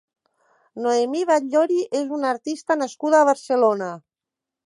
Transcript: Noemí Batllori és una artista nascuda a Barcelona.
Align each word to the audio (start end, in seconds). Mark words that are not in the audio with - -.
Noemí 0.85 1.19
Batllori 1.31 1.77
és 2.01 2.15
una 2.17 2.31
artista 2.37 2.79
nascuda 2.85 3.19
a 3.21 3.27
Barcelona. 3.31 3.93